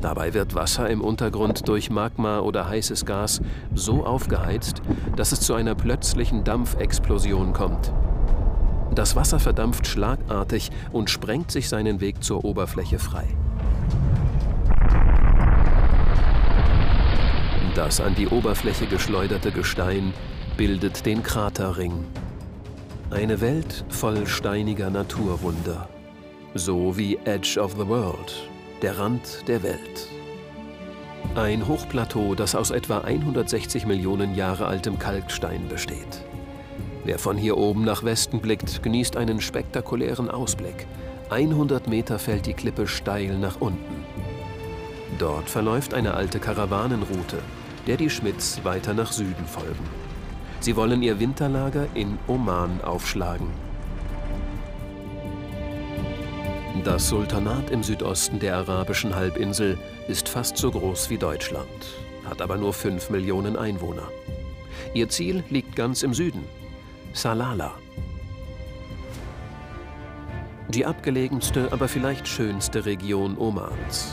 [0.00, 3.40] Dabei wird Wasser im Untergrund durch Magma oder heißes Gas
[3.74, 4.82] so aufgeheizt,
[5.16, 7.90] dass es zu einer plötzlichen Dampfexplosion kommt.
[8.94, 13.26] Das Wasser verdampft schlagartig und sprengt sich seinen Weg zur Oberfläche frei.
[17.74, 20.14] Das an die Oberfläche geschleuderte Gestein
[20.56, 22.04] bildet den Kraterring.
[23.10, 25.88] Eine Welt voll steiniger Naturwunder.
[26.54, 28.48] So wie Edge of the World,
[28.80, 30.08] der Rand der Welt.
[31.34, 36.24] Ein Hochplateau, das aus etwa 160 Millionen Jahre altem Kalkstein besteht.
[37.04, 40.86] Wer von hier oben nach Westen blickt, genießt einen spektakulären Ausblick.
[41.30, 44.04] 100 Meter fällt die Klippe steil nach unten.
[45.18, 47.38] Dort verläuft eine alte Karawanenroute,
[47.86, 49.84] der die Schmidts weiter nach Süden folgen.
[50.60, 53.48] Sie wollen ihr Winterlager in Oman aufschlagen.
[56.84, 61.68] Das Sultanat im Südosten der arabischen Halbinsel ist fast so groß wie Deutschland,
[62.24, 64.08] hat aber nur 5 Millionen Einwohner.
[64.92, 66.44] Ihr Ziel liegt ganz im Süden,
[67.12, 67.74] Salala.
[70.68, 74.12] Die abgelegenste, aber vielleicht schönste Region Omans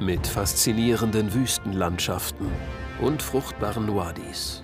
[0.00, 2.48] mit faszinierenden Wüstenlandschaften
[3.00, 4.62] und fruchtbaren Wadis.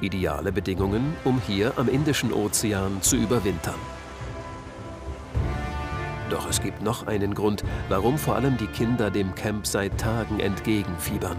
[0.00, 3.78] Ideale Bedingungen, um hier am Indischen Ozean zu überwintern.
[6.30, 10.40] Doch es gibt noch einen Grund, warum vor allem die Kinder dem Camp seit Tagen
[10.40, 11.36] entgegenfiebern.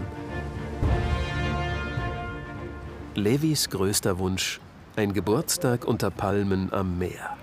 [3.14, 4.60] Levis größter Wunsch,
[4.96, 7.36] ein Geburtstag unter Palmen am Meer.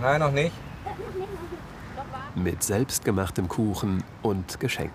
[0.00, 0.52] Nein, noch nicht
[2.42, 4.92] mit selbstgemachtem Kuchen und Geschenk.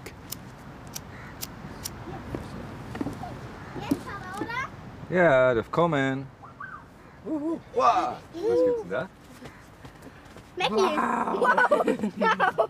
[5.09, 6.25] Ja, darf kommen.
[7.25, 7.59] Uhu.
[7.75, 8.17] Wow.
[8.33, 9.09] Was gibt's denn da?
[10.57, 10.75] Maggie.
[10.75, 11.41] Wow.
[11.41, 12.69] wow.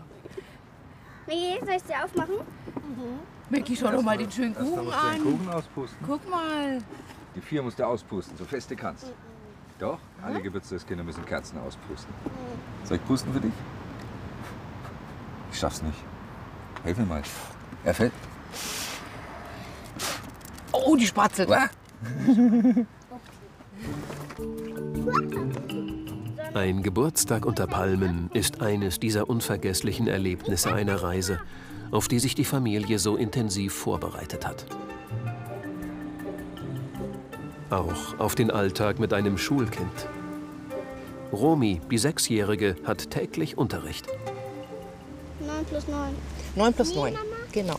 [1.26, 2.34] Maggie, soll ich sie aufmachen?
[2.36, 3.18] Mhm.
[3.48, 5.14] Maggie, schau doch mal den schönen Kuchen an.
[5.14, 5.98] Den Kuchen auspusten.
[6.06, 6.78] Guck mal.
[7.34, 9.12] Die vier musst du auspusten, so fest du kannst.
[9.78, 12.12] Doch, alle Geburtstagskinder müssen Kerzen auspusten.
[12.84, 13.52] Soll ich pusten für dich?
[15.54, 15.96] Ich schaff's nicht.
[16.82, 17.22] Hilf mir mal.
[17.84, 18.12] Er fällt.
[20.72, 21.46] Oh, die Spatzel.
[26.54, 31.40] Ein Geburtstag unter Palmen ist eines dieser unvergesslichen Erlebnisse einer Reise,
[31.92, 34.66] auf die sich die Familie so intensiv vorbereitet hat.
[37.70, 40.08] Auch auf den Alltag mit einem Schulkind.
[41.32, 44.08] Romi, die Sechsjährige, hat täglich Unterricht.
[45.64, 46.14] 9 plus 9.
[46.56, 47.14] 9 plus 9,
[47.52, 47.76] genau.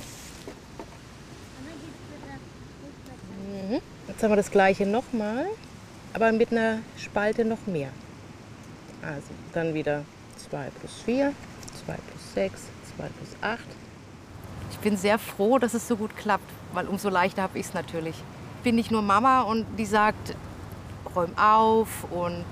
[3.47, 3.81] Mhm.
[4.07, 5.45] Jetzt haben wir das gleiche nochmal,
[6.13, 7.89] aber mit einer Spalte noch mehr.
[9.01, 10.03] Also dann wieder
[10.49, 11.33] 2 plus 4,
[11.85, 12.61] 2 plus 6,
[12.97, 13.59] 2 plus 8.
[14.71, 17.73] Ich bin sehr froh, dass es so gut klappt, weil umso leichter habe ich es
[17.73, 18.15] natürlich.
[18.57, 20.35] Ich bin nicht nur Mama und die sagt,
[21.15, 22.45] räum auf und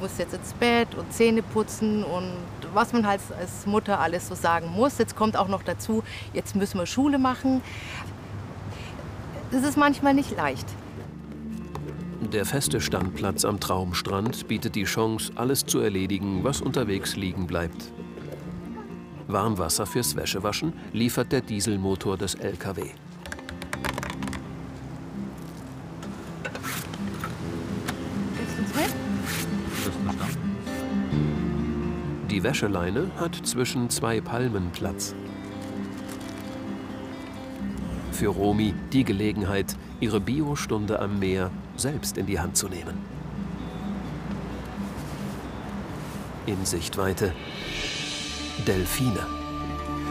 [0.00, 2.34] muss jetzt ins Bett und Zähne putzen und
[2.74, 4.98] was man halt als Mutter alles so sagen muss.
[4.98, 6.02] Jetzt kommt auch noch dazu,
[6.32, 7.62] jetzt müssen wir Schule machen.
[9.50, 10.66] Das ist manchmal nicht leicht.
[12.32, 17.90] Der feste Standplatz am Traumstrand bietet die Chance, alles zu erledigen, was unterwegs liegen bleibt.
[19.26, 22.90] Warmwasser fürs Wäschewaschen liefert der Dieselmotor des LKW.
[32.40, 35.14] Die Wäscheleine hat zwischen zwei Palmen Platz.
[38.12, 42.96] Für Romi die Gelegenheit, ihre Biostunde am Meer selbst in die Hand zu nehmen.
[46.46, 47.34] In Sichtweite
[48.66, 49.26] Delfine.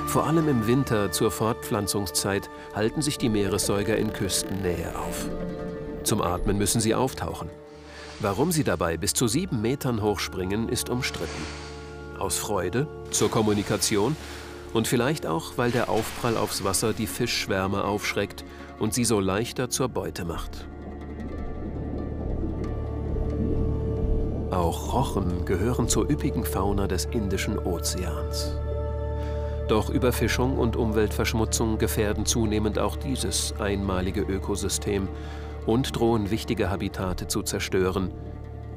[0.05, 5.27] Vor allem im Winter zur Fortpflanzungszeit halten sich die Meeressäuger in Küstennähe auf.
[6.03, 7.49] Zum Atmen müssen sie auftauchen.
[8.19, 11.68] Warum sie dabei bis zu sieben Metern hochspringen, ist umstritten.
[12.19, 14.15] Aus Freude, zur Kommunikation
[14.73, 18.43] und vielleicht auch, weil der Aufprall aufs Wasser die Fischschwärme aufschreckt
[18.79, 20.67] und sie so leichter zur Beute macht.
[24.51, 28.55] Auch Rochen gehören zur üppigen Fauna des Indischen Ozeans.
[29.67, 35.07] Doch Überfischung und Umweltverschmutzung gefährden zunehmend auch dieses einmalige Ökosystem
[35.67, 38.11] und drohen wichtige Habitate zu zerstören,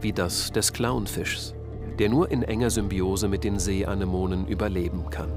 [0.02, 1.54] wie das des Clownfischs
[1.98, 5.30] der nur in enger Symbiose mit den Seeanemonen überleben kann.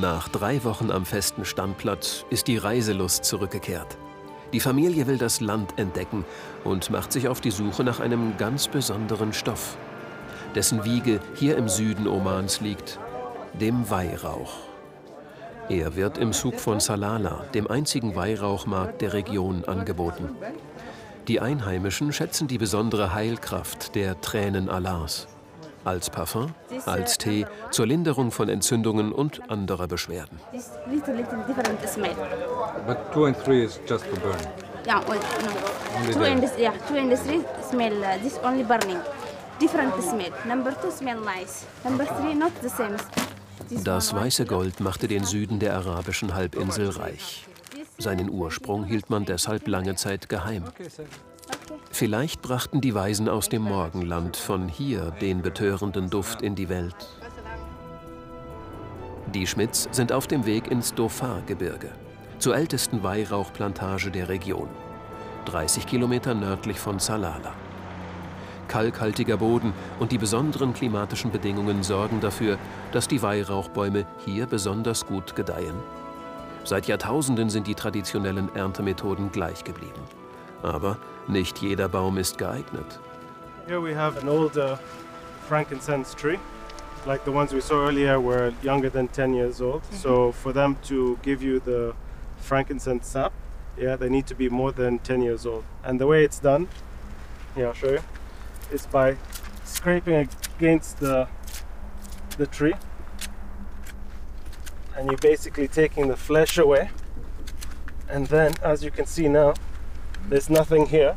[0.00, 3.96] Nach drei Wochen am festen Standplatz ist die Reiselust zurückgekehrt.
[4.52, 6.24] Die Familie will das Land entdecken
[6.64, 9.76] und macht sich auf die Suche nach einem ganz besonderen Stoff,
[10.54, 12.98] dessen Wiege hier im Süden Omans liegt,
[13.60, 14.52] dem Weihrauch.
[15.68, 20.28] Er wird im Zug von Salala, dem einzigen Weihrauchmarkt der Region, angeboten.
[21.28, 25.26] Die Einheimischen schätzen die besondere Heilkraft der Tränen Allahs.
[25.82, 30.38] Als Parfum, als Tee, zur Linderung von Entzündungen und anderer Beschwerden.
[30.86, 32.14] Little, little different smell.
[32.86, 34.36] But two and three is just to burn.
[34.86, 35.98] Yeah, well, no.
[35.98, 36.32] Only two there.
[36.32, 37.92] and this, yeah, two and three smell.
[38.02, 38.98] Uh, this only burning.
[39.58, 40.32] Different smell.
[40.46, 41.64] Number two smell nice.
[41.84, 42.96] Number three not the same.
[43.68, 47.46] This Das weiße Gold machte den Süden der arabischen Halbinsel reich.
[47.98, 50.64] Seinen Ursprung hielt man deshalb lange Zeit geheim.
[51.90, 56.96] Vielleicht brachten die Weisen aus dem Morgenland von hier den betörenden Duft in die Welt.
[59.32, 61.90] Die Schmidts sind auf dem Weg ins Dauphin-Gebirge,
[62.38, 64.68] zur ältesten Weihrauchplantage der Region,
[65.46, 67.54] 30 Kilometer nördlich von Salala.
[68.68, 72.58] Kalkhaltiger Boden und die besonderen klimatischen Bedingungen sorgen dafür,
[72.92, 75.76] dass die Weihrauchbäume hier besonders gut gedeihen.
[76.64, 80.00] Seit Jahrtausenden sind die traditionellen Erntemethoden gleich geblieben.
[80.62, 80.96] Aber
[81.28, 82.98] nicht jeder Baum ist geeignet.
[83.66, 84.76] Here we have an old uh,
[85.46, 86.38] frankincense tree,
[87.06, 89.82] like the ones we saw earlier were younger than 10 years old.
[89.92, 91.94] So for them to give you the
[92.38, 93.32] frankincense sap,
[93.76, 95.64] yeah, they need to be more than 10 years old.
[95.84, 96.68] And the way it's done,
[97.54, 98.02] here I'll show you,
[98.72, 99.16] is by
[99.64, 101.28] scraping against the
[102.38, 102.74] the tree,
[104.96, 106.90] and you're basically taking the flesh away.
[108.08, 109.54] And then, as you can see now,
[110.28, 111.16] there's nothing here.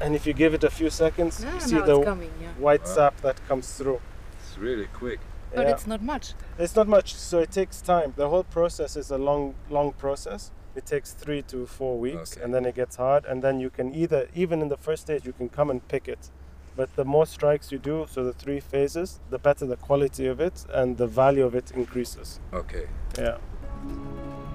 [0.00, 2.48] And if you give it a few seconds, ah, you see the coming, yeah.
[2.58, 4.00] white sap that comes through.
[4.42, 5.20] It's really quick.
[5.54, 5.74] But Yeah.
[5.74, 6.34] it's not much.
[6.58, 8.14] It's not much, so it takes time.
[8.16, 10.52] The whole process is a long, long process.
[10.74, 12.44] It takes three to four weeks, Okay.
[12.44, 13.24] and then it gets hard.
[13.26, 16.08] And then you can either, even in the first stage, you can come and pick
[16.08, 16.30] it.
[16.76, 20.40] But the more strikes you do, so the three phases, the better the quality of
[20.40, 22.40] it and the value of it increases.
[22.52, 22.86] Okay.
[23.18, 23.38] Yeah.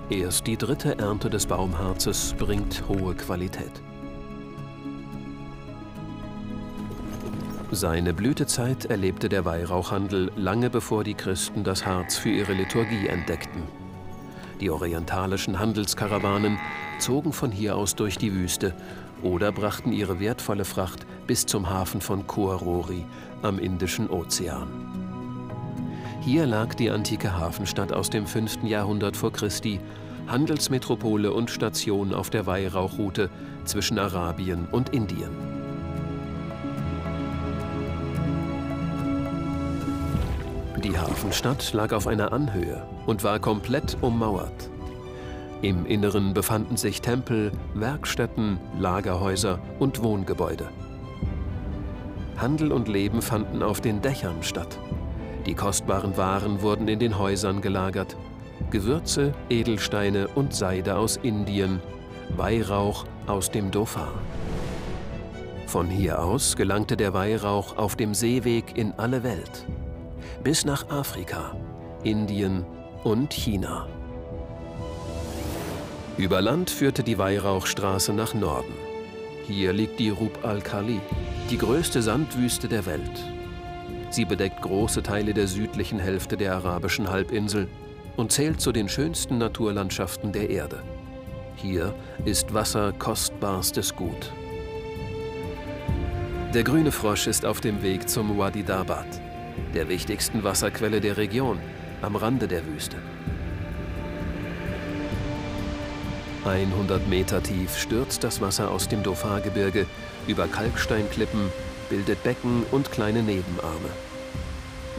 [0.09, 3.81] Erst die dritte Ernte des Baumharzes bringt hohe Qualität.
[7.71, 13.63] Seine Blütezeit erlebte der Weihrauchhandel lange bevor die Christen das Harz für ihre Liturgie entdeckten.
[14.61, 16.57] Die orientalischen Handelskarawanen
[16.99, 18.73] zogen von hier aus durch die Wüste
[19.25, 23.03] oder brachten ihre wertvolle Fracht bis zum Hafen von Kuarori
[23.41, 24.67] am Indischen Ozean.
[26.21, 28.63] Hier lag die antike Hafenstadt aus dem 5.
[28.63, 29.79] Jahrhundert vor Christi,
[30.27, 33.29] Handelsmetropole und Station auf der Weihrauchroute
[33.65, 35.31] zwischen Arabien und Indien.
[40.83, 44.69] Die Hafenstadt lag auf einer Anhöhe und war komplett ummauert.
[45.65, 50.69] Im Inneren befanden sich Tempel, Werkstätten, Lagerhäuser und Wohngebäude.
[52.37, 54.77] Handel und Leben fanden auf den Dächern statt.
[55.47, 58.15] Die kostbaren Waren wurden in den Häusern gelagert.
[58.69, 61.81] Gewürze, Edelsteine und Seide aus Indien,
[62.37, 64.03] Weihrauch aus dem Dauphin.
[65.65, 69.65] Von hier aus gelangte der Weihrauch auf dem Seeweg in alle Welt,
[70.43, 71.55] bis nach Afrika,
[72.03, 72.63] Indien
[73.03, 73.87] und China.
[76.17, 78.73] Über Land führte die Weihrauchstraße nach Norden.
[79.47, 81.01] Hier liegt die Rub al-Khali,
[81.49, 83.19] die größte Sandwüste der Welt.
[84.11, 87.67] Sie bedeckt große Teile der südlichen Hälfte der arabischen Halbinsel
[88.15, 90.81] und zählt zu den schönsten Naturlandschaften der Erde.
[91.57, 91.93] Hier
[92.23, 94.31] ist Wasser kostbarstes Gut.
[96.53, 99.19] Der grüne Frosch ist auf dem Weg zum Wadi Dabat,
[99.73, 101.59] der wichtigsten Wasserquelle der Region,
[102.01, 102.95] am Rande der Wüste.
[106.45, 109.87] 100 Meter tief stürzt das Wasser aus dem Dauphin-Gebirge
[110.27, 111.51] über Kalksteinklippen,
[111.89, 113.89] bildet Becken und kleine Nebenarme.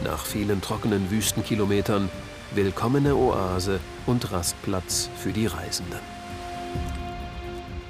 [0.03, 2.09] Nach vielen trockenen Wüstenkilometern
[2.51, 5.99] willkommene Oase und Rastplatz für die Reisenden.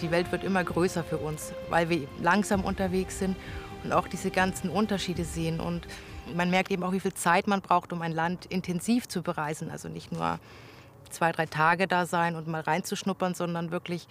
[0.01, 3.36] Die Welt wird immer größer für uns, weil wir langsam unterwegs sind
[3.84, 5.60] und auch diese ganzen Unterschiede sehen.
[5.60, 5.88] Und
[6.36, 9.72] man merkt eben auch, wie viel Zeit man braucht, um ein Land intensiv zu bereisen.
[9.72, 10.39] Also nicht nur
[11.10, 14.08] zwei, drei Tage da sein und mal reinzuschnuppern, sondern wirklich,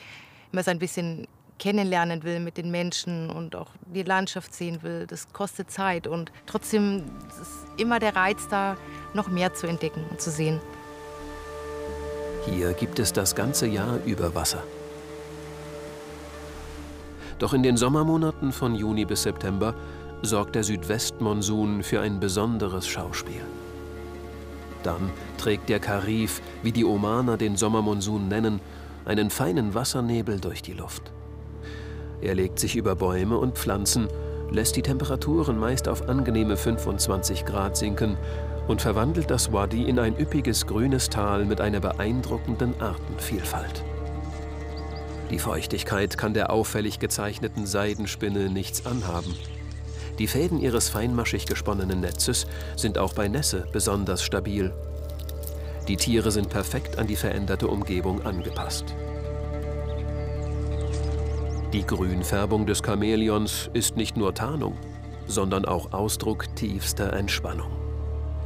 [0.53, 1.29] man es ein bisschen
[1.59, 6.07] kennenlernen will mit den Menschen und auch die Landschaft sehen will, das kostet Zeit.
[6.07, 7.05] Und trotzdem
[7.41, 8.77] ist immer der Reiz da,
[9.15, 10.61] noch mehr zu entdecken und zu sehen.
[12.45, 14.63] Hier gibt es das ganze Jahr über Wasser.
[17.39, 19.75] Doch in den Sommermonaten von Juni bis September
[20.23, 23.43] sorgt der Südwestmonsun für ein besonderes Schauspiel.
[24.83, 28.61] Dann trägt der Karif, wie die Omaner den Sommermonsun nennen,
[29.05, 31.13] einen feinen Wassernebel durch die Luft.
[32.21, 34.09] Er legt sich über Bäume und Pflanzen,
[34.51, 38.17] lässt die Temperaturen meist auf angenehme 25 Grad sinken
[38.69, 43.85] und verwandelt das Wadi in ein üppiges grünes Tal mit einer beeindruckenden Artenvielfalt.
[45.31, 49.35] Die Feuchtigkeit kann der auffällig gezeichneten Seidenspinne nichts anhaben.
[50.19, 54.73] Die Fäden ihres feinmaschig gesponnenen Netzes sind auch bei Nässe besonders stabil.
[55.89, 58.87] Die Tiere sind perfekt an die veränderte Umgebung angepasst.
[61.73, 64.79] Die Grünfärbung des Chamäleons ist nicht nur Tarnung,
[65.27, 67.71] sondern auch Ausdruck tiefster Entspannung.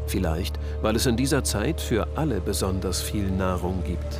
[0.06, 4.18] Vielleicht, weil es in dieser Zeit für alle besonders viel Nahrung gibt.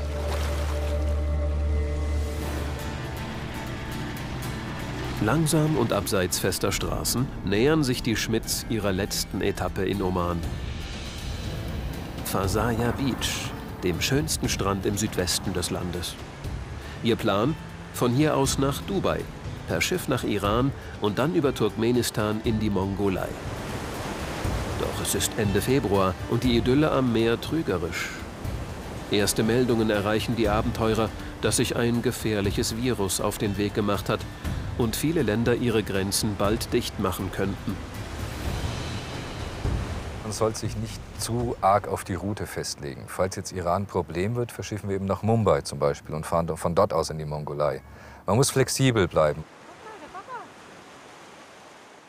[5.23, 10.41] Langsam und abseits fester Straßen nähern sich die Schmidts ihrer letzten Etappe in Oman.
[12.25, 13.51] Fasaya Beach,
[13.85, 16.14] dem schönsten Strand im Südwesten des Landes.
[17.03, 17.55] Ihr Plan?
[17.93, 19.21] Von hier aus nach Dubai,
[19.68, 23.29] per Schiff nach Iran und dann über Turkmenistan in die Mongolei.
[24.81, 28.09] Doch es ist Ende Februar und die Idylle am Meer trügerisch.
[29.11, 31.11] Erste Meldungen erreichen die Abenteurer,
[31.43, 34.21] dass sich ein gefährliches Virus auf den Weg gemacht hat
[34.81, 37.76] und viele Länder ihre Grenzen bald dicht machen könnten.
[40.22, 43.05] Man soll sich nicht zu arg auf die Route festlegen.
[43.09, 46.57] Falls jetzt Iran ein Problem wird, verschiffen wir eben nach Mumbai zum Beispiel und fahren
[46.57, 47.83] von dort aus in die Mongolei.
[48.26, 49.45] Man muss flexibel bleiben.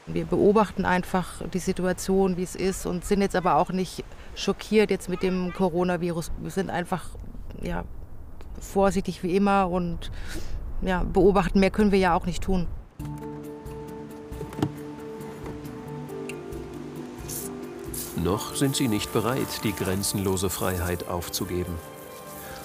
[0.07, 4.03] Wir beobachten einfach die Situation, wie es ist und sind jetzt aber auch nicht
[4.35, 6.31] schockiert jetzt mit dem Coronavirus.
[6.39, 7.05] Wir sind einfach
[7.61, 7.85] ja,
[8.59, 10.11] vorsichtig wie immer und
[10.81, 11.59] ja, beobachten.
[11.59, 12.67] Mehr können wir ja auch nicht tun.
[18.23, 21.73] Noch sind sie nicht bereit, die grenzenlose Freiheit aufzugeben.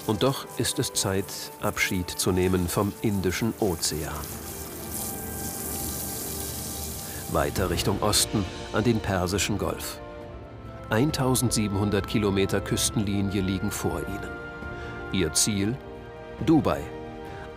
[0.05, 1.25] Und doch ist es Zeit,
[1.61, 4.13] Abschied zu nehmen vom Indischen Ozean.
[7.31, 9.99] Weiter Richtung Osten an den Persischen Golf.
[10.89, 14.29] 1700 Kilometer Küstenlinie liegen vor ihnen.
[15.11, 15.75] Ihr Ziel?
[16.45, 16.81] Dubai,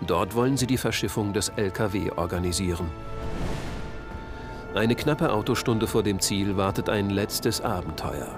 [0.07, 2.86] Dort wollen sie die Verschiffung des LKW organisieren.
[4.74, 8.28] Eine knappe Autostunde vor dem Ziel wartet ein letztes Abenteuer.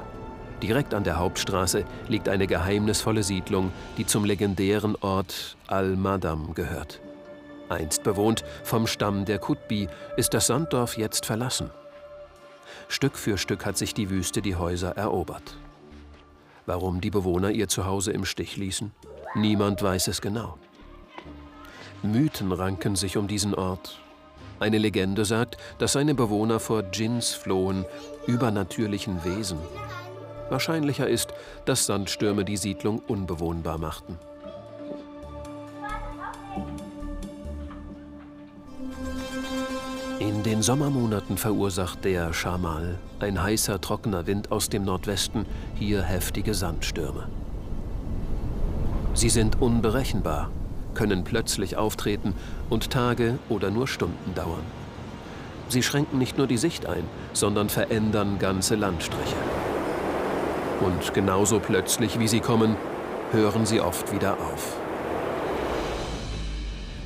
[0.62, 7.00] Direkt an der Hauptstraße liegt eine geheimnisvolle Siedlung, die zum legendären Ort Al-Madam gehört.
[7.68, 11.70] Einst bewohnt vom Stamm der Kutbi, ist das Sanddorf jetzt verlassen.
[12.88, 15.56] Stück für Stück hat sich die Wüste die Häuser erobert.
[16.66, 18.92] Warum die Bewohner ihr Zuhause im Stich ließen?
[19.34, 20.58] Niemand weiß es genau.
[22.02, 24.00] Mythen ranken sich um diesen Ort.
[24.58, 27.84] Eine Legende sagt, dass seine Bewohner vor Djinns flohen,
[28.26, 29.58] übernatürlichen Wesen.
[30.50, 31.32] Wahrscheinlicher ist,
[31.64, 34.18] dass Sandstürme die Siedlung unbewohnbar machten.
[40.18, 46.54] In den Sommermonaten verursacht der Schamal, ein heißer, trockener Wind aus dem Nordwesten, hier heftige
[46.54, 47.28] Sandstürme.
[49.14, 50.50] Sie sind unberechenbar,
[50.94, 52.34] können plötzlich auftreten
[52.70, 54.62] und Tage oder nur Stunden dauern.
[55.68, 59.36] Sie schränken nicht nur die Sicht ein, sondern verändern ganze Landstriche.
[60.80, 62.76] Und genauso plötzlich, wie sie kommen,
[63.30, 64.76] hören sie oft wieder auf.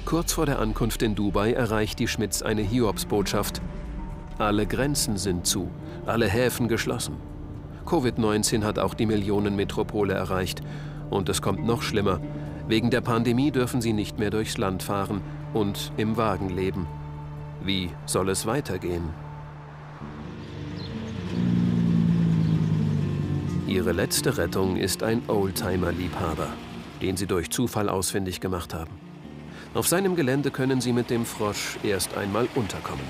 [0.05, 3.61] Kurz vor der Ankunft in Dubai erreicht die Schmitz eine Hiobsbotschaft.
[4.39, 5.69] Alle Grenzen sind zu,
[6.07, 7.17] alle Häfen geschlossen.
[7.87, 10.61] Covid-19 hat auch die Millionenmetropole erreicht.
[11.09, 12.21] Und es kommt noch schlimmer.
[12.69, 15.21] Wegen der Pandemie dürfen sie nicht mehr durchs Land fahren
[15.55, 16.87] und im Wagen leben.
[17.63, 19.11] Wie soll es weitergehen?
[23.69, 26.49] Ihre letzte Rettung ist ein Oldtimer-Liebhaber,
[27.03, 28.93] den sie durch Zufall ausfindig gemacht haben.
[29.75, 33.05] Auf seinem Gelände können sie mit dem Frosch erst einmal unterkommen.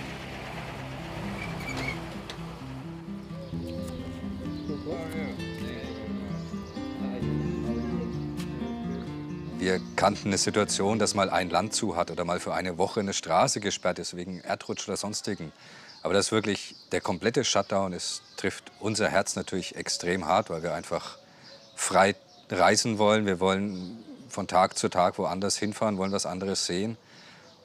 [9.96, 13.12] Kannten eine Situation, dass mal ein Land zu hat oder mal für eine Woche eine
[13.12, 15.52] Straße gesperrt ist wegen Erdrutsch oder sonstigen.
[16.02, 17.92] Aber das ist wirklich der komplette Shutdown.
[17.92, 21.18] Es trifft unser Herz natürlich extrem hart, weil wir einfach
[21.74, 22.14] frei
[22.50, 23.26] reisen wollen.
[23.26, 26.96] Wir wollen von Tag zu Tag woanders hinfahren, wollen was anderes sehen.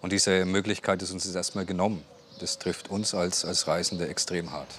[0.01, 2.03] Und diese Möglichkeit ist uns jetzt erstmal genommen.
[2.39, 4.69] Das trifft uns als, als Reisende extrem hart.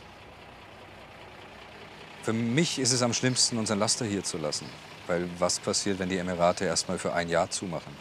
[2.22, 4.66] Für mich ist es am schlimmsten, unseren Laster hier zu lassen.
[5.12, 7.94] Weil was passiert, wenn die Emirate erst mal für ein Jahr zumachen?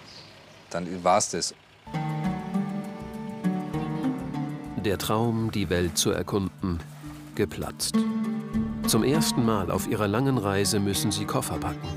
[0.70, 1.53] Dann war es das.
[4.78, 6.80] Der Traum, die Welt zu erkunden,
[7.36, 7.95] geplatzt.
[8.88, 11.89] Zum ersten Mal auf ihrer langen Reise müssen sie Koffer packen.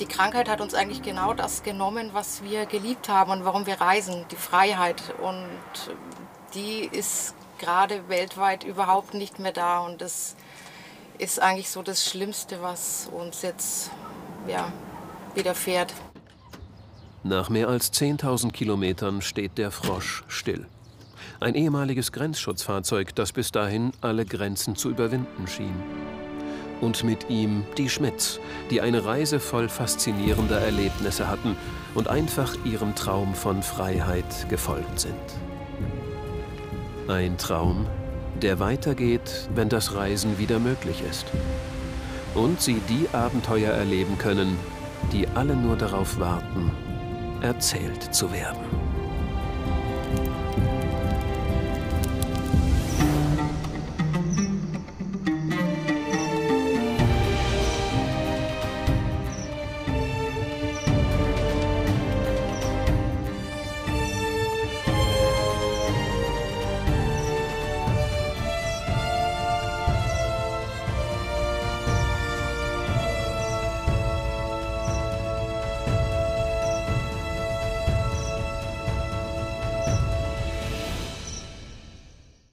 [0.00, 3.80] Die Krankheit hat uns eigentlich genau das genommen, was wir geliebt haben und warum wir
[3.80, 5.14] reisen, die Freiheit.
[5.22, 5.46] Und
[6.54, 9.78] die ist gerade weltweit überhaupt nicht mehr da.
[9.78, 10.34] Und das
[11.18, 13.90] ist eigentlich so das Schlimmste, was uns jetzt
[14.46, 14.72] ja,
[15.34, 15.92] widerfährt.
[17.24, 20.66] Nach mehr als 10.000 Kilometern steht der Frosch still.
[21.40, 25.74] Ein ehemaliges Grenzschutzfahrzeug, das bis dahin alle Grenzen zu überwinden schien.
[26.80, 28.38] Und mit ihm die Schmitz,
[28.70, 31.56] die eine Reise voll faszinierender Erlebnisse hatten
[31.94, 35.14] und einfach ihrem Traum von Freiheit gefolgt sind.
[37.08, 37.86] Ein Traum,
[38.42, 41.26] der weitergeht, wenn das Reisen wieder möglich ist.
[42.34, 44.56] Und sie die Abenteuer erleben können,
[45.12, 46.70] die alle nur darauf warten,
[47.40, 48.87] erzählt zu werden.